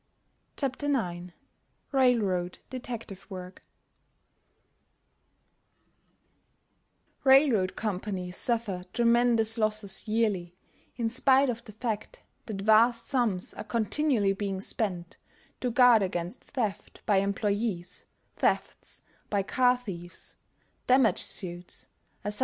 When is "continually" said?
13.63-14.33